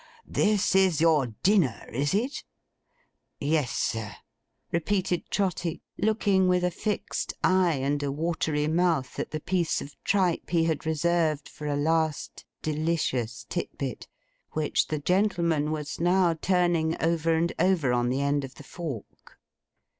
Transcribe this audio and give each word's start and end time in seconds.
This 0.33 0.73
is 0.73 0.99
your 0.99 1.27
dinner, 1.43 1.85
is 1.93 2.15
it?' 2.15 2.43
'Yes, 3.39 3.69
sir,' 3.69 4.15
repeated 4.71 5.29
Trotty, 5.29 5.83
looking 5.99 6.47
with 6.47 6.63
a 6.63 6.71
fixed 6.71 7.35
eye 7.43 7.75
and 7.75 8.01
a 8.01 8.11
watery 8.11 8.67
mouth, 8.67 9.19
at 9.19 9.29
the 9.29 9.39
piece 9.39 9.79
of 9.79 9.95
tripe 10.03 10.49
he 10.49 10.63
had 10.63 10.87
reserved 10.87 11.47
for 11.47 11.67
a 11.67 11.75
last 11.75 12.45
delicious 12.63 13.45
tit 13.47 13.77
bit; 13.77 14.07
which 14.53 14.87
the 14.87 14.97
gentleman 14.97 15.69
was 15.69 15.99
now 15.99 16.33
turning 16.33 16.97
over 16.99 17.35
and 17.35 17.53
over 17.59 17.93
on 17.93 18.09
the 18.09 18.21
end 18.21 18.43
of 18.43 18.55
the 18.55 18.63
fork. 18.63 19.37